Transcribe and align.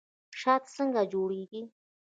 شات 0.39 0.63
څنګه 0.75 1.01
جوړیږي؟ 1.13 1.61